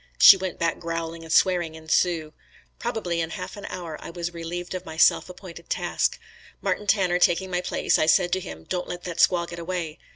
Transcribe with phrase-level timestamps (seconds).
[0.17, 2.33] She went back growling and swearing in Sioux.
[2.79, 6.17] Probably in half an hour I was relieved of my self appointed task.
[6.59, 9.99] Martin Tanner taking my place, I said to him, "Don't let that squaw get away."